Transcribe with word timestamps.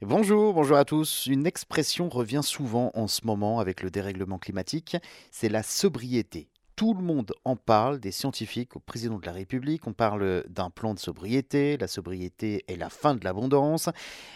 Bonjour, 0.00 0.54
bonjour 0.54 0.76
à 0.76 0.84
tous. 0.84 1.26
Une 1.26 1.44
expression 1.44 2.08
revient 2.08 2.42
souvent 2.44 2.92
en 2.94 3.08
ce 3.08 3.26
moment 3.26 3.58
avec 3.58 3.82
le 3.82 3.90
dérèglement 3.90 4.38
climatique, 4.38 4.96
c'est 5.32 5.48
la 5.48 5.64
sobriété. 5.64 6.48
Tout 6.78 6.94
le 6.94 7.02
monde 7.02 7.32
en 7.44 7.56
parle, 7.56 7.98
des 7.98 8.12
scientifiques 8.12 8.76
au 8.76 8.78
président 8.78 9.18
de 9.18 9.26
la 9.26 9.32
République, 9.32 9.88
on 9.88 9.92
parle 9.92 10.44
d'un 10.48 10.70
plan 10.70 10.94
de 10.94 11.00
sobriété, 11.00 11.76
la 11.76 11.88
sobriété 11.88 12.64
est 12.68 12.76
la 12.76 12.88
fin 12.88 13.16
de 13.16 13.24
l'abondance, 13.24 13.88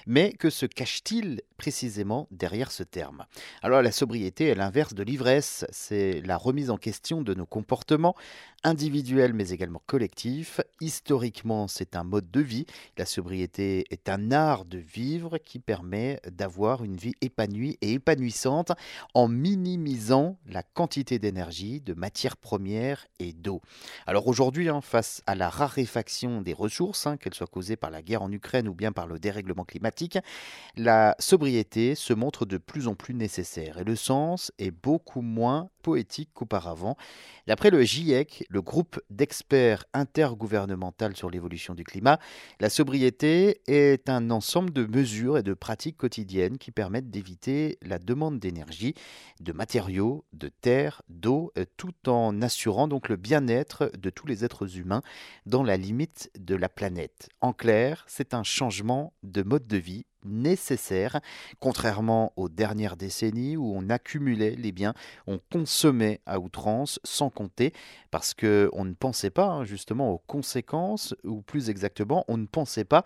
mais 0.09 0.33
que 0.33 0.51
se 0.51 0.67
cache-t-il 0.67 1.43
précisément 1.57 2.27
derrière 2.33 2.73
ce 2.73 2.83
terme? 2.83 3.27
Alors 3.63 3.81
la 3.81 3.93
sobriété 3.93 4.47
est 4.47 4.57
l'inverse 4.57 4.93
de 4.93 5.05
l'ivresse, 5.05 5.65
c'est 5.71 6.21
la 6.23 6.37
remise 6.37 6.71
en 6.71 6.79
question 6.79 7.23
de 7.23 7.33
nos 7.33 7.47
comportements, 7.47 8.17
individuels 8.65 9.35
mais 9.35 9.51
également 9.51 9.83
collectifs. 9.87 10.61
Historiquement, 10.81 11.69
c'est 11.69 11.95
un 11.95 12.03
mode 12.03 12.29
de 12.33 12.41
vie, 12.41 12.67
la 12.99 13.07
sobriété 13.07 13.85
est 13.91 14.09
un 14.09 14.33
art 14.33 14.65
de 14.65 14.79
vivre 14.79 15.39
qui 15.39 15.61
permet 15.61 16.21
d'avoir 16.29 16.83
une 16.83 16.97
vie 16.97 17.15
épanouie 17.21 17.79
et 17.83 17.93
épanouissante 17.93 18.73
en 19.15 19.29
minimisant 19.29 20.39
la 20.49 20.65
quantité 20.65 21.21
d'énergie, 21.21 21.81
de 21.81 21.95
matière 21.95 22.32
premières 22.37 23.07
et 23.19 23.33
d'eau. 23.33 23.61
Alors 24.07 24.27
aujourd'hui, 24.27 24.69
hein, 24.69 24.81
face 24.81 25.23
à 25.27 25.35
la 25.35 25.49
raréfaction 25.49 26.43
des 26.43 26.53
ressources, 26.53 27.07
hein, 27.07 27.17
qu'elles 27.17 27.35
soient 27.35 27.47
causées 27.47 27.77
par 27.77 27.91
la 27.91 28.03
guerre 28.03 28.23
en 28.23 28.33
Ukraine 28.33 28.69
ou 28.69 28.75
bien 28.75 28.93
par 28.93 29.07
le 29.07 29.19
dérèglement 29.19 29.65
climatique, 29.65 30.19
la 30.77 31.15
sobriété 31.19 31.95
se 31.95 32.13
montre 32.13 32.47
de 32.47 32.59
plus 32.59 32.89
en 32.89 32.95
plus 32.95 33.15
nécessaire 33.15 33.79
et 33.79 33.85
le 33.85 33.97
sens 33.97 34.53
est 34.59 34.71
beaucoup 34.71 35.21
moins 35.21 35.71
poétique 35.83 36.31
qu'auparavant. 36.33 36.97
D'après 37.47 37.71
le 37.71 37.83
GIEC, 37.83 38.47
le 38.49 38.63
groupe 38.63 39.01
d'experts 39.11 39.85
intergouvernemental 39.93 41.17
sur 41.17 41.29
l'évolution 41.29 41.75
du 41.75 41.85
climat, 41.85 42.19
la 42.61 42.71
sobriété 42.71 43.61
est 43.67 44.09
un 44.09 44.31
ensemble 44.31 44.73
de 44.73 44.87
mesures 44.87 45.39
et 45.39 45.43
de 45.43 45.55
pratiques 45.55 45.97
quotidiennes 45.97 46.59
qui 46.59 46.71
permettent 46.71 47.11
d'éviter 47.11 47.79
la 47.83 47.99
demande 47.99 48.39
d'énergie, 48.39 48.95
de 49.41 49.53
matériaux, 49.53 50.25
de 50.33 50.49
terre, 50.49 51.03
d'eau, 51.09 51.53
euh, 51.59 51.65
tout 51.77 52.09
en 52.09 52.22
assurant 52.41 52.89
donc 52.89 53.09
le 53.09 53.17
bien-être 53.17 53.91
de 53.99 54.11
tous 54.11 54.27
les 54.27 54.45
êtres 54.45 54.79
humains 54.79 55.03
dans 55.47 55.63
la 55.63 55.77
limite 55.77 56.31
de 56.39 56.55
la 56.55 56.69
planète. 56.69 57.29
En 57.41 57.53
clair, 57.53 58.05
c'est 58.07 58.35
un 58.35 58.43
changement 58.43 59.13
de 59.23 59.43
mode 59.43 59.67
de 59.67 59.77
vie 59.77 60.05
nécessaire, 60.25 61.21
contrairement 61.61 62.33
aux 62.37 62.49
dernières 62.49 62.97
décennies 62.97 63.57
où 63.57 63.73
on 63.75 63.89
accumulait 63.89 64.57
les 64.57 64.73
biens, 64.73 64.95
on 65.27 65.39
consommait 65.51 66.21
à 66.27 66.39
outrance 66.39 67.01
sans 67.05 67.31
compter, 67.31 67.73
parce 68.11 68.35
qu'on 68.35 68.85
ne 68.85 68.95
pensait 68.95 69.31
pas 69.31 69.47
hein, 69.47 69.65
justement 69.65 70.13
aux 70.13 70.23
conséquences, 70.27 71.15
ou 71.25 71.43
plus 71.43 71.71
exactement, 71.71 72.25
on 72.29 72.37
ne 72.37 72.47
pensait 72.47 72.85
pas 72.85 73.05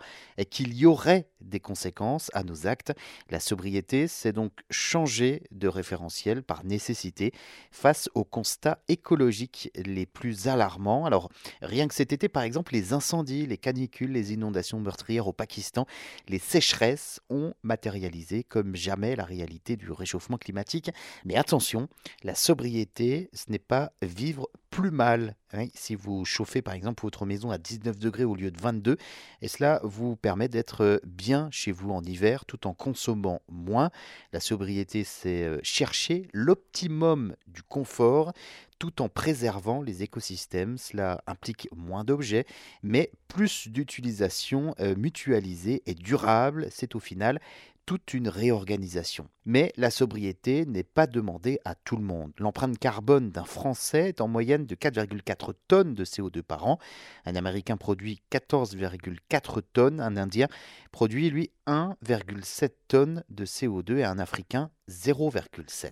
qu'il 0.49 0.73
y 0.73 0.85
aurait 0.85 1.27
des 1.41 1.59
conséquences 1.59 2.29
à 2.33 2.43
nos 2.43 2.67
actes. 2.67 2.93
La 3.29 3.39
sobriété, 3.39 4.07
c'est 4.07 4.33
donc 4.33 4.51
changer 4.69 5.43
de 5.51 5.67
référentiel 5.67 6.43
par 6.43 6.65
nécessité 6.65 7.31
face 7.71 8.09
aux 8.15 8.23
constats 8.23 8.79
écologiques 8.87 9.71
les 9.75 10.05
plus 10.05 10.47
alarmants. 10.47 11.05
Alors, 11.05 11.29
rien 11.61 11.87
que 11.87 11.93
cet 11.93 12.13
été, 12.13 12.27
par 12.27 12.43
exemple, 12.43 12.73
les 12.73 12.93
incendies, 12.93 13.45
les 13.45 13.57
canicules, 13.57 14.11
les 14.11 14.33
inondations 14.33 14.79
meurtrières 14.79 15.27
au 15.27 15.33
Pakistan, 15.33 15.85
les 16.27 16.39
sécheresses, 16.39 17.06
ont 17.29 17.53
matérialisé 17.63 18.43
comme 18.43 18.75
jamais 18.75 19.15
la 19.15 19.25
réalité 19.25 19.75
du 19.75 19.91
réchauffement 19.91 20.37
climatique. 20.37 20.91
Mais 21.25 21.35
attention, 21.35 21.87
la 22.23 22.35
sobriété, 22.35 23.29
ce 23.33 23.51
n'est 23.51 23.59
pas 23.59 23.91
vivre 24.01 24.49
plus 24.77 24.91
mal. 24.91 25.35
Hein. 25.53 25.65
si 25.73 25.95
vous 25.95 26.23
chauffez 26.23 26.61
par 26.61 26.75
exemple 26.75 27.01
votre 27.01 27.25
maison 27.25 27.49
à 27.49 27.57
19 27.57 27.97
degrés 27.97 28.25
au 28.25 28.35
lieu 28.35 28.51
de 28.51 28.61
22, 28.61 28.97
et 29.41 29.47
cela 29.47 29.79
vous 29.83 30.15
permet 30.15 30.49
d'être 30.49 31.01
bien 31.03 31.49
chez 31.51 31.71
vous 31.71 31.89
en 31.89 32.03
hiver 32.03 32.45
tout 32.45 32.67
en 32.67 32.73
consommant 32.73 33.41
moins. 33.49 33.89
La 34.33 34.39
sobriété, 34.39 35.03
c'est 35.03 35.41
euh, 35.41 35.59
chercher 35.63 36.27
l'optimum 36.31 37.35
du 37.47 37.63
confort 37.63 38.33
tout 38.77 39.01
en 39.01 39.09
préservant 39.09 39.81
les 39.81 40.03
écosystèmes. 40.03 40.77
Cela 40.77 41.23
implique 41.25 41.67
moins 41.75 42.03
d'objets, 42.03 42.45
mais 42.83 43.09
plus 43.27 43.69
d'utilisation 43.69 44.75
euh, 44.79 44.95
mutualisée 44.95 45.81
et 45.87 45.95
durable. 45.95 46.67
C'est 46.69 46.93
au 46.93 46.99
final 46.99 47.41
toute 47.87 48.13
une 48.13 48.27
réorganisation. 48.27 49.29
Mais 49.45 49.71
la 49.77 49.89
sobriété 49.89 50.65
n'est 50.65 50.83
pas 50.83 51.07
demandée 51.07 51.59
à 51.63 51.73
tout 51.73 51.95
le 51.95 52.03
monde. 52.03 52.33
L'empreinte 52.37 52.77
carbone 52.77 53.31
d'un 53.31 53.45
Français 53.45 54.09
est 54.09 54.19
en 54.19 54.27
moyenne 54.27 54.65
de 54.65 54.75
4,4 54.75 55.53
tonnes 55.69 55.93
de 55.93 56.03
CO2 56.03 56.43
par 56.43 56.67
an. 56.67 56.79
Un 57.25 57.37
Américain 57.37 57.77
produit 57.77 58.21
14,4 58.29 59.61
tonnes. 59.71 60.01
Un 60.01 60.17
Indien 60.17 60.49
produit, 60.91 61.29
lui, 61.29 61.49
1,7 61.65 62.71
tonnes 62.89 63.23
de 63.29 63.45
CO2 63.45 63.99
et 63.99 64.03
un 64.03 64.19
Africain 64.19 64.69
0,7. 64.89 65.91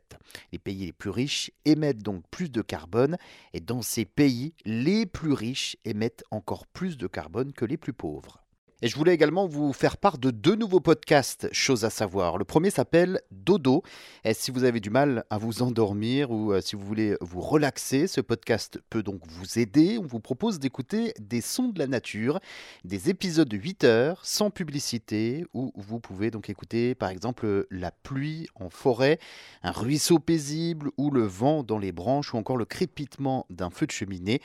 Les 0.51 0.59
pays 0.59 0.87
les 0.87 0.93
plus 0.93 1.11
riches 1.11 1.51
émettent 1.63 2.03
donc 2.03 2.23
plus 2.29 2.51
de 2.51 2.61
carbone 2.61 3.15
et 3.53 3.61
dans 3.61 3.81
ces 3.81 4.03
pays, 4.03 4.53
les 4.65 5.05
plus 5.05 5.31
riches 5.31 5.77
émettent 5.85 6.25
encore 6.29 6.67
plus 6.67 6.97
de 6.97 7.07
carbone 7.07 7.53
que 7.53 7.63
les 7.63 7.77
plus 7.77 7.93
pauvres. 7.93 8.44
Et 8.81 8.89
je 8.89 8.97
voulais 8.97 9.13
également 9.13 9.47
vous 9.47 9.71
faire 9.71 9.95
part 9.95 10.17
de 10.17 10.31
deux 10.31 10.55
nouveaux 10.55 10.81
podcasts, 10.81 11.47
choses 11.53 11.85
à 11.85 11.89
savoir. 11.89 12.37
Le 12.37 12.43
premier 12.43 12.69
s'appelle 12.69 13.21
Dodo. 13.31 13.83
Et 14.25 14.33
si 14.33 14.51
vous 14.51 14.65
avez 14.65 14.81
du 14.81 14.89
mal 14.89 15.23
à 15.29 15.37
vous 15.37 15.61
endormir 15.61 16.29
ou 16.29 16.51
euh, 16.51 16.59
si 16.59 16.75
vous 16.75 16.85
voulez 16.85 17.15
vous 17.21 17.39
relaxer, 17.39 18.05
ce 18.05 18.19
podcast 18.19 18.77
peut 18.89 19.01
donc 19.01 19.21
vous 19.27 19.59
aider. 19.59 19.97
On 19.97 20.05
vous 20.05 20.19
propose 20.19 20.59
d'écouter 20.59 21.13
des 21.21 21.39
sons 21.39 21.69
de 21.69 21.79
la 21.79 21.87
nature, 21.87 22.41
des 22.83 23.09
épisodes 23.09 23.47
de 23.47 23.55
8 23.55 23.85
heures 23.85 24.25
sans 24.25 24.49
publicité 24.49 25.45
où 25.53 25.71
vous 25.77 26.01
pouvez 26.01 26.29
donc 26.29 26.49
écouter 26.49 26.95
par 26.95 27.09
exemple 27.09 27.67
la 27.71 27.91
pluie 27.91 28.49
en 28.55 28.69
forêt, 28.69 29.19
un 29.63 29.71
ruisseau 29.71 30.19
paisible 30.19 30.91
ou 30.97 31.11
le 31.11 31.23
vent 31.23 31.63
dans 31.63 31.79
les 31.79 31.93
branches 31.93 32.33
ou 32.33 32.37
encore 32.37 32.57
le 32.57 32.65
crépitement 32.65 33.45
d'un 33.49 33.69
feu 33.69 33.85
de 33.85 33.91
cheminée. 33.91 34.41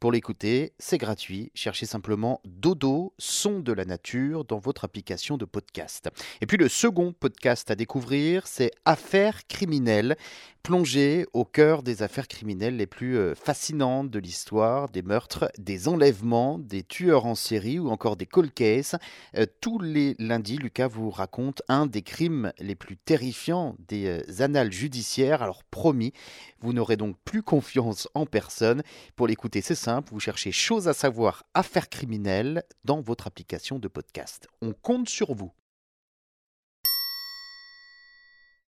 Pour 0.00 0.10
l'écouter, 0.10 0.72
c'est 0.78 0.98
gratuit. 0.98 1.50
Cherchez 1.54 1.86
simplement 1.86 2.40
Dodo, 2.44 3.14
son 3.18 3.60
de 3.60 3.73
la 3.74 3.84
nature 3.84 4.44
dans 4.44 4.58
votre 4.58 4.84
application 4.84 5.36
de 5.36 5.44
podcast. 5.44 6.08
Et 6.40 6.46
puis 6.46 6.56
le 6.56 6.68
second 6.68 7.12
podcast 7.12 7.70
à 7.70 7.74
découvrir, 7.74 8.46
c'est 8.46 8.70
Affaires 8.84 9.46
criminelles, 9.46 10.16
plongé 10.64 11.26
au 11.34 11.44
cœur 11.44 11.82
des 11.82 12.02
affaires 12.02 12.26
criminelles 12.26 12.78
les 12.78 12.86
plus 12.86 13.18
euh, 13.18 13.34
fascinantes 13.34 14.10
de 14.10 14.18
l'histoire, 14.18 14.88
des 14.88 15.02
meurtres, 15.02 15.50
des 15.58 15.88
enlèvements, 15.88 16.58
des 16.58 16.82
tueurs 16.82 17.26
en 17.26 17.34
série 17.34 17.78
ou 17.78 17.90
encore 17.90 18.16
des 18.16 18.24
cold 18.24 18.52
cases. 18.52 18.96
Euh, 19.36 19.44
tous 19.60 19.78
les 19.78 20.16
lundis, 20.18 20.56
Lucas 20.56 20.88
vous 20.88 21.10
raconte 21.10 21.60
un 21.68 21.84
des 21.86 22.00
crimes 22.00 22.50
les 22.58 22.74
plus 22.74 22.96
terrifiants 22.96 23.76
des 23.88 24.06
euh, 24.06 24.42
annales 24.42 24.72
judiciaires. 24.72 25.42
Alors 25.42 25.64
promis, 25.64 26.14
vous 26.60 26.72
n'aurez 26.72 26.96
donc 26.96 27.16
plus 27.26 27.42
confiance 27.42 28.08
en 28.14 28.24
personne. 28.24 28.82
Pour 29.16 29.26
l'écouter, 29.26 29.60
c'est 29.60 29.74
simple, 29.74 30.12
vous 30.12 30.20
cherchez 30.20 30.50
choses 30.50 30.88
à 30.88 30.94
savoir, 30.94 31.44
affaires 31.52 31.90
criminelles 31.90 32.62
dans 32.84 33.02
votre 33.02 33.26
application 33.26 33.63
de 33.72 33.88
podcast. 33.88 34.46
On 34.60 34.74
compte 34.74 35.08
sur 35.08 35.34
vous. 35.34 35.52